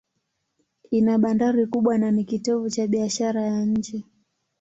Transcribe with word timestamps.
Ina 0.91 1.17
bandari 1.21 1.63
kubwa 1.71 1.97
na 1.97 2.11
ni 2.11 2.23
kitovu 2.25 2.69
cha 2.69 2.87
biashara 2.87 3.41
ya 3.41 3.65
nje. 3.65 4.03